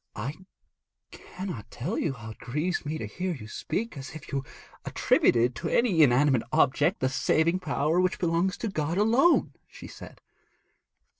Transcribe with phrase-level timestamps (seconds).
[0.15, 0.33] 'I
[1.11, 4.43] cannot tell you how it grieves me to hear you speak as if you
[4.83, 10.19] attributed to any inanimate object the saving power which belongs to God alone,' she said.